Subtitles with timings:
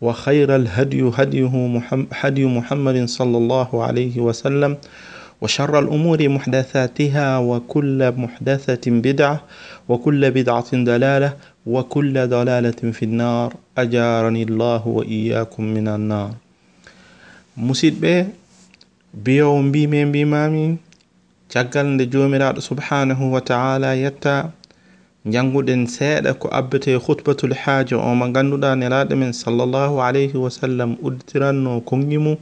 [0.00, 4.76] وخير الهدي هديه محمد هدي محمد صلى الله عليه وسلم
[5.40, 9.40] وشر الأمور محدثاتها وكل محدثة بدعة
[9.88, 11.30] وكل بدعة دلالة
[11.66, 16.30] وكل دلالة في النار أجارني الله وإياكم من النار
[17.56, 18.24] musidɓe
[19.24, 20.78] biyowo mbimi mbimami
[21.52, 24.50] caggal nde jomiraɗo subhanahu wa taala yetta
[25.26, 30.94] janguɗen seeɗa ko abbete khutbatul haaja o mo ganduɗa nelaɗo men sallllahu alayhi wa sallam
[31.02, 32.36] udditiranno kongi mum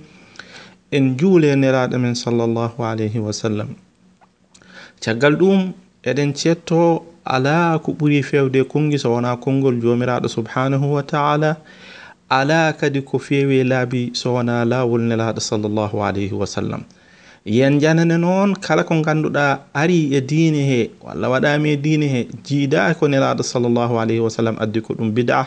[0.92, 3.68] en juule nelaɗo men sallllahu alayhi wa sallam.
[5.00, 5.72] Caggal ɗum
[6.04, 11.56] eɗen cetto ala ko ɓuri fewde kongi so wona konngol jomiraɗo subhanahu wa taala
[12.28, 16.84] ala kadi ko fewi laabi so wona laawol nelaɗo sallllahu alayhi wa sallam.
[17.44, 22.28] yen janane noon kala ko ganduɗa ari e diine he walla waɗami e diine he
[22.42, 25.46] jiida ko nelaɗo sallllahu alayhi wa sallam addi ko ɗum bid'a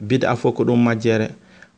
[0.00, 1.28] bid'a fof ko ɗum majjere.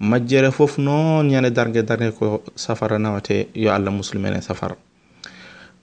[0.00, 4.76] Majjere fof noon ñande darde darde ko safara nawate yo allah muslumene safara.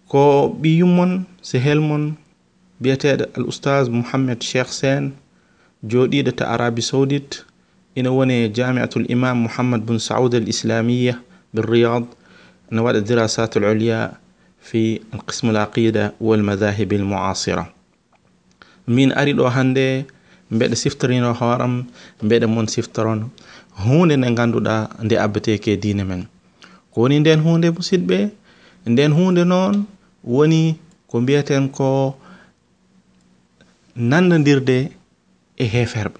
[0.07, 2.15] Ko ɓi yummon sehel mon
[2.79, 5.11] biyeteɗo al oustage mouhammed cheikh sen
[5.83, 7.43] joɗiɗo to arabi saudite
[7.95, 11.19] ina woni jamiatul imam mouhammad bun saoud al islamia
[11.53, 12.05] be riyad.
[12.71, 14.11] نوال الدراسات العليا
[14.61, 17.65] في القسم العقيدة والمذاهب المعاصرة
[18.87, 20.07] min ari ɗo hannde
[20.51, 21.83] mbeɗa siftorino hooram
[22.23, 23.27] mbeɗa mon siftoron
[23.83, 26.21] hunde nde ngannduɗa nde abbeteke e diine men.
[26.91, 28.31] Ko woni nden hunde musidɓe
[28.87, 29.83] nden hunde noon
[30.23, 32.15] woni ko mbiyeten ko
[34.09, 34.77] nandodirde
[35.59, 36.19] e heferɓe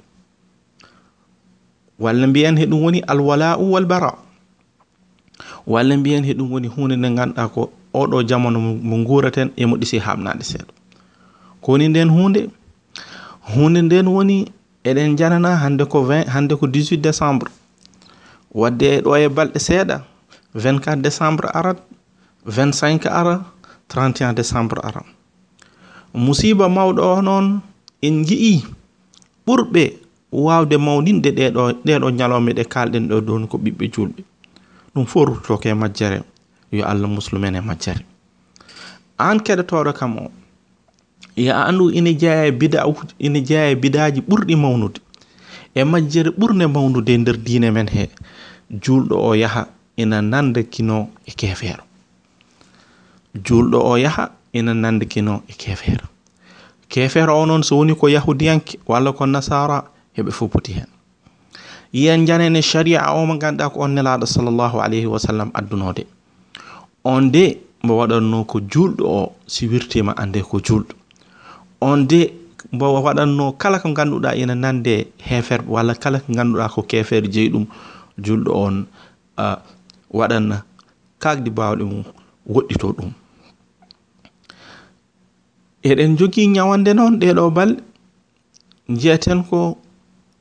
[2.04, 4.12] walla mbiyen he ɗum woni alwala'u walbara
[5.68, 7.62] walla mbiyen he ɗum woni hunde nde ganduɗa ko
[7.94, 10.72] oɗo jamanu mo guraten emo ɗisi habnade seeɗa.
[11.62, 12.42] Ko woni nden hunde
[13.54, 14.38] hunde nden woni
[14.90, 17.50] eɗen janana hande ko 20 hande ko 18 décembre.
[18.60, 19.98] Wadde ɗo e balɗe seeɗa
[20.56, 21.78] 24 décembre arat
[22.46, 23.36] 25 ara
[23.90, 25.04] 31 décembre ara.
[26.14, 27.60] Musiba mawɗo o noon
[28.02, 28.64] en jii
[29.46, 29.84] ɓurɓe
[30.32, 34.22] wawde mawninde ɗeɗo ɗeɗo ñalawme ɗe kalɗen ɗo doni ko ɓiɓɓe julɓe
[34.98, 36.24] ɗum fo ruttake e majjere
[36.72, 38.04] yo allah muslumen e majjere.
[39.20, 40.32] An keɗotoɗo kam o
[41.36, 42.84] yo andu ina jeeya e bida
[43.20, 45.00] ina jeeya e bidaji ɓurɗi mawnude.
[45.76, 48.10] E majjere ɓurde mawnude e nder diine men he
[48.72, 51.84] julɗo o yaha ina nanda kino e kefeero
[53.46, 56.08] julɗo o yaha ina nanda kino e kefeero
[56.90, 59.84] kefeero o noon so woni ko yahudiyanke walla ko nasara
[60.18, 60.97] heɓe fof poti hen.
[61.94, 66.06] yen janene sharia o mo ganduɗa ko on nelaɗo sallllahu alayhi wa sallam addunode.
[67.04, 70.94] On de mbo waɗanno ko julɗo o si wirtima ande ko julɗo.
[71.82, 72.32] On de
[72.72, 77.50] mbo waɗanno kala ko ganduɗa ina nande hefer walla kala ko ganduɗa ko kefere jeeyi
[77.50, 77.66] ɗum
[78.20, 78.86] julɗo on
[79.38, 79.56] uh,
[80.12, 80.62] waɗan
[81.20, 82.04] kakdi bawɗe mum
[82.50, 83.12] woɗɗito ɗum.
[85.84, 87.82] Eɗen jogii ñawande noon ɗeɗo balɗe
[88.90, 89.78] jiyeten ko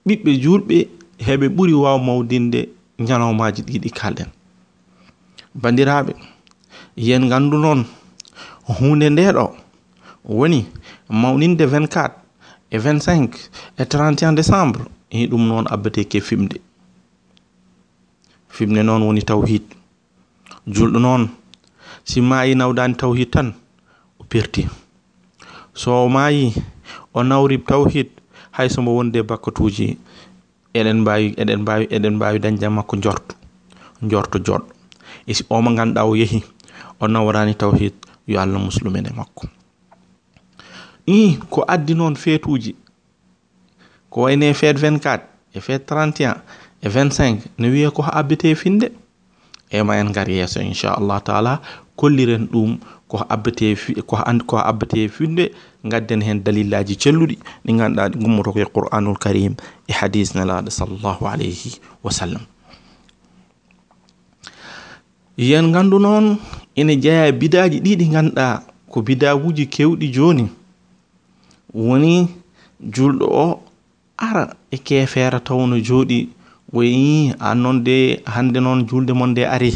[0.06, 2.68] ɓiɓɓe julɓe heɓe ɓuri waw mawdinde
[3.06, 4.28] ñalawmaji ɗiɗi kalɗen.
[5.54, 6.12] Bandiraɓe
[6.96, 7.84] yen gandu noon
[8.78, 9.44] hunde ndeɗo
[10.24, 10.66] woni
[11.08, 12.10] mawninde 24
[12.70, 16.60] e 25 e 31 décembre i ɗum noon abbeteke fimde.
[18.48, 19.62] Fimde noon woni tawhid
[20.66, 21.28] julɗo noon
[22.04, 23.52] si maayi nawdani tawhid tan
[24.20, 24.66] o perti
[25.74, 26.54] so maayi
[27.14, 28.08] o nawri tawhid
[28.56, 29.98] haysomo wonde bakkatuji
[30.78, 33.34] eɗen mbawi eɗen mbawi eɗen mbawi dañde makko jorto
[34.02, 34.66] jorto joɗɗo
[35.26, 36.40] e si o mo ganduɗa o yeehi
[37.00, 37.94] o nawrani tawhid
[38.26, 39.48] yo allah muslumen e makko.
[41.06, 42.74] I ko addi noon feetuji
[44.10, 45.20] ko wayne feet 24
[45.54, 46.34] e feet 31
[46.82, 48.90] e 25 e ne wiya ko ha abbite finde
[49.70, 51.60] ema en gar yeeso inchallah taala
[51.96, 52.78] kolliren ɗum
[53.08, 53.74] ko abbete
[54.06, 54.16] ko
[54.46, 55.50] ko abbete finde
[55.84, 57.36] gadden hen dalillaji celluɗi.
[57.64, 59.54] Ɗi ganduɗa ɗi gummoto koye qur'anul karim
[59.88, 62.42] e hadis nelaɗo sallllahu alayhi wa sallam.
[65.36, 66.38] Yen gandu noon
[66.76, 70.48] ene jeeya bidaji ɗi ɗi ganduɗa ko bidawuji kewɗi joni
[71.74, 72.28] woni
[72.80, 73.60] julɗo o
[74.18, 76.28] ara e kefeera tawno jooɗi.
[76.72, 79.72] Wayi an noon de hande noon julde mon de ari.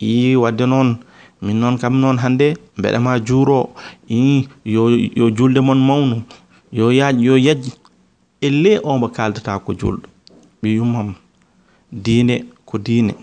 [0.00, 0.98] I wadde noon
[1.42, 3.70] min noon kam noon hannde mbeɗama juuro
[4.08, 6.22] i yo yo julde mon mawnu
[6.72, 7.64] yo yaaj yo yajj.
[8.40, 10.08] Elle o mo kaldata ko julɗo.
[10.62, 11.14] Ɓi yummam
[11.92, 13.14] diine ko diine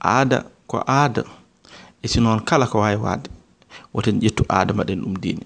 [0.00, 1.22] aada ko aada.
[2.02, 3.28] E si noon kala ko wawi wadde
[3.92, 5.44] woten ƴettu aada mbaɗen ɗum diine.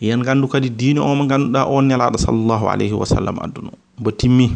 [0.00, 3.70] Yen gandu kadi diine o mo ganduɗa o nelaɗo sallllahu alayhi wa sallam adduno.
[3.98, 4.46] Mbo timmi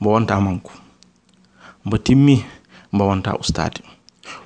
[0.00, 0.72] mbo wonta manko.
[1.84, 2.44] Mbo timmi
[2.92, 3.80] mbo wonta ustade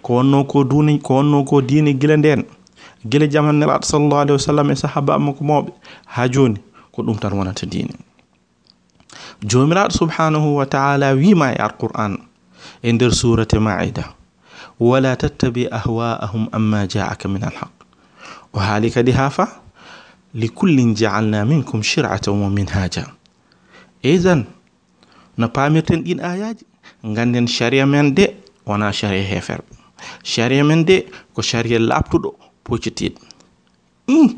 [0.03, 2.45] ko wonno ko duni ko wonno ko diine gila nden
[3.07, 5.71] gila jam han nelaɗo sallllahu alih wa sallam e sahaba makko mawɓe.
[6.07, 6.59] Ha joni
[6.93, 7.95] ko ɗum tan wonata diine
[9.45, 12.19] jomiraɗo subhanahu wa taala wima e alqur'an
[12.83, 14.15] e nder surate maida
[14.81, 17.71] wala tattabi ahwa'ahum amma ja'aka min alhaq
[18.55, 19.47] o haali kadi ha fa
[20.35, 23.07] likullin jaalna minkum shir'atan wa minhaja
[24.03, 24.47] eyi tan
[25.39, 26.65] no pamirten ɗin ayaji
[27.15, 28.35] ganden sharia men de
[28.69, 29.61] wona sharia hefer.
[30.23, 32.31] Sharia men de ko sharia laaɓtuɗo
[32.65, 33.19] pocitiɗo
[34.09, 34.37] i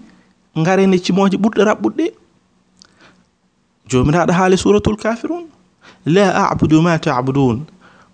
[0.59, 2.07] ngarene cimoje ɓurɗe raɓɓuɗɗe.
[3.91, 5.45] Jomiraɗo haali e suratul kafirun
[6.07, 7.67] la abudu ma tabudun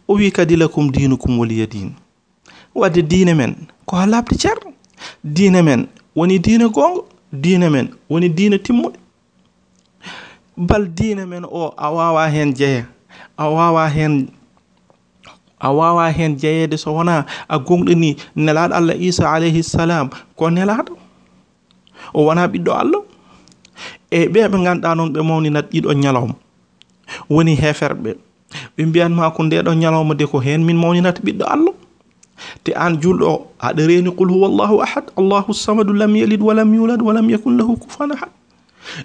[0.09, 1.95] o wi kadi lakum dinukum waliya din
[2.75, 3.55] wadde diine men
[3.87, 4.59] ko ha labde ceer
[5.25, 5.87] diine men
[6.17, 7.03] woni diine gonga
[7.33, 8.97] diine men woni diine timmuɗe.
[10.57, 12.87] Bal diine men o a wawa hen jeeya
[13.37, 14.29] a wawa hen
[15.61, 20.93] a wawa hen jeeyede so wona a gonɗini nelaɗo allah isa alayhi salam ko nelaɗo?
[22.15, 23.03] O wona ɓiɗɗo allah?
[24.11, 26.35] E ɓe ɓe ganduɗa noon ɓe mawninat ɗiɗo ñalawma.
[27.31, 28.11] Woni heferɓe.
[28.77, 31.75] Ɓe mbiyanma ko ndeɗo ñalawma de ko hen min mawninata ɓiɗɗo allah?
[32.65, 37.01] Te an julɗo aɗa reeni qul huwa huwallahu ahad allahu samadu lam yalid walam yulad
[37.03, 38.29] walam yakun lahu kufan ahad.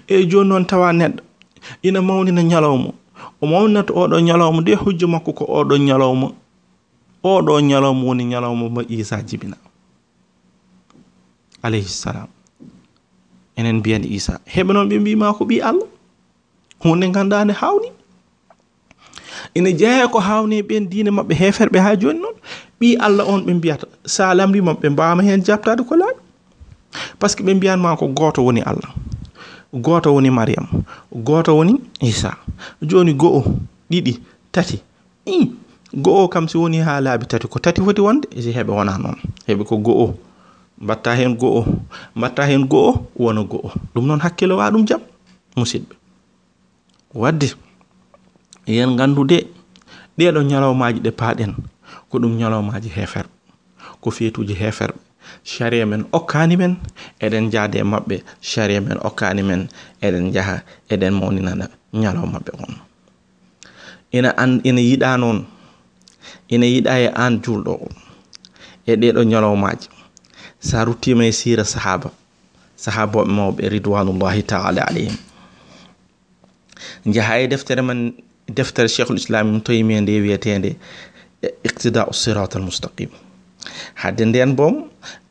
[0.08, 1.20] Eyi joni noon tawa neɗɗo
[1.82, 2.92] ina mawnina ñalawma.
[3.40, 6.41] O mawninata oɗo ñalawma de hujja makko ko oɗo ñalawma.
[7.24, 9.56] oɗo ñalawma woni ñalawma mo isa jibina
[11.62, 12.28] alayhissalam
[13.56, 14.40] enen mbiyani isa.
[14.46, 15.88] Heɓe noon ɓe mbima ko ɓi allah.
[16.82, 17.88] Hunde ganda nde hawni.
[19.54, 22.34] Ina jeeya ko hawni e ɓen diine maɓɓe heferɓe ha joni noon.
[22.80, 23.86] Ɓi allah on ɓe mbiyata.
[24.04, 26.20] Sa lamdima ɓe mbawama hen jabtade ko laaɓi.
[27.18, 28.92] Par ce que ɓe mbiyanma ko goto woni allah.
[29.72, 30.66] Goto woni mariam
[31.12, 32.36] goto woni isa.
[32.82, 33.44] Joni go'o
[33.90, 34.18] ɗiɗi
[34.52, 34.82] tati.
[35.26, 35.50] I
[35.94, 37.48] go'o kam si woni ha laabi tati.
[37.48, 39.16] Ko tati foti wonde e si heɓe wona noon.
[39.48, 40.14] Heɓe ko go'o.
[40.80, 41.64] Mbatta hen go'o.
[42.16, 43.70] Mbatta hen go'o wona go'o.
[43.94, 45.00] Ɗum noon hakkille wa ɗum jaam
[45.56, 45.94] musidɓe.
[47.14, 47.52] Wadde
[48.66, 49.46] yen gandude
[50.18, 51.52] ɗeɗo ñalawmaji ɗe paaɗen.
[52.08, 53.30] Ko ɗum ñalawmaji heferɓe
[54.00, 54.98] ko fetuji heferɓe
[55.44, 56.76] sharia men okkani men
[57.20, 58.22] eɗen jaade e maɓɓe.
[58.40, 59.68] Sharia men okkani men
[60.02, 62.74] eɗen jaha eɗen mawninana ñalaw maɓɓe on.
[64.12, 65.44] Ina an ina yiɗa noon
[66.48, 67.88] ina yiɗa e an julɗo o
[68.86, 69.88] e ɗeɗo ñalawmaji
[70.60, 72.10] sa ruttima e sira sahaba
[72.76, 75.16] sahaboɓe mawɓe ridwanullahi taala alayhim.
[77.14, 78.12] Jaha e deftere man
[78.56, 80.70] deftere cheikhul islam toyimi nde wiyetede
[81.68, 83.10] iqtida u sirat al mustaqim
[84.02, 84.74] hadde nden bom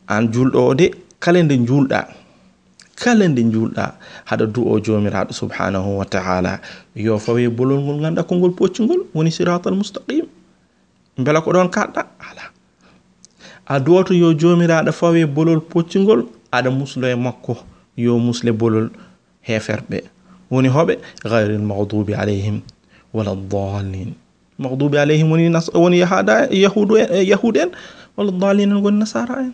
[0.07, 0.87] an julɗo o de
[1.23, 1.99] kala nde julɗa
[3.01, 3.85] kala nde julɗa
[4.29, 6.59] haɗa du o jomiraɗo subhanahu wa taala
[6.95, 10.25] yo fawe bolol ngol ganduɗa kongol poccugol woni sirat al mustaqim
[11.17, 12.43] bela ko ɗon kaɗɗa ala.
[13.67, 17.57] A duwoto yo jomiraɗo fawi e bolol poccigol aɗa muslo e makko
[17.97, 18.89] yo musle e bolol
[19.47, 20.03] heferɓe.
[20.51, 22.61] Woni hoɓe gayril magdubi alayhim
[23.13, 24.13] wala dalin
[24.59, 27.69] magdubi alayhim woni woni yahada yahudu en yahud en
[28.17, 29.53] wala dalin en goni nasara en.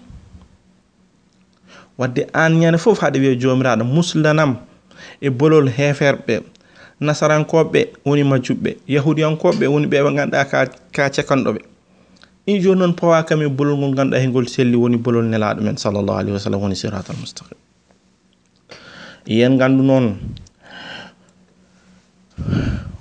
[1.98, 4.58] Wadde an ñande fof haɗa wiya jomiraɗo muslanam
[5.22, 6.42] e bolol heferɓe.
[7.00, 10.60] nasarankoɓe woni majjuɓɓe yahudiyankoɓe woni ɓe ɓe ganduɗa ka
[10.96, 11.60] ka cekanɗoɓe
[12.46, 15.77] ɗin joni noon pawa kam e bolol ngol ganduɗa hengol selli woni bolol nelaɗo men
[15.77, 17.58] sallllahu alayhi wa sallam woni sirat al mustaqim.
[19.27, 20.18] Yen gandu noon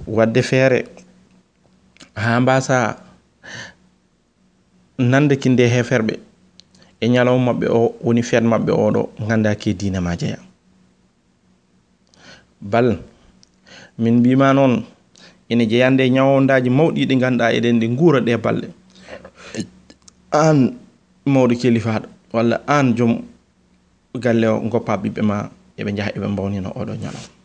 [0.07, 0.85] wadde feere
[2.15, 2.97] ha mbasa
[4.99, 6.19] nande kinde heferɓe
[7.01, 10.39] e ñalawma maɓɓe o woni feet maɓɓe oɗo ganda ke dina ma jeeya.
[12.61, 12.99] Bal
[13.99, 14.85] min mbima noon
[15.51, 18.69] ene jeyande e ñawondaji mawɗi ɗi ganduɗa eɗen ɗi guura ɗe balle
[20.33, 20.59] an
[21.27, 23.13] mawɗo kelifaɗo walla an joom
[24.23, 25.37] galle o goppa ɓiɓɓe ma
[25.79, 27.36] eɓe jaaha eɓe bawnino oɗo ñalawma.